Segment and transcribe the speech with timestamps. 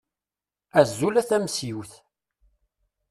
[0.79, 1.91] Azul a Tamsiwt.